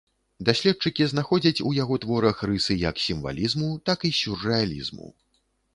[0.47, 5.07] Даследчыкі знаходзяць у яго творах рысы як сімвалізму, так і сюррэалізму.